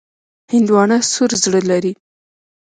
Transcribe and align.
هندوانه 0.53 0.97
سور 1.11 1.31
زړه 1.43 1.61
لري. 1.69 1.93